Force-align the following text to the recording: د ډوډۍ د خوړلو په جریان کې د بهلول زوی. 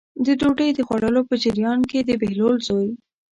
د 0.25 0.27
ډوډۍ 0.39 0.69
د 0.75 0.79
خوړلو 0.87 1.21
په 1.29 1.35
جریان 1.43 1.79
کې 1.89 1.99
د 2.03 2.09
بهلول 2.21 2.55
زوی. 2.67 2.91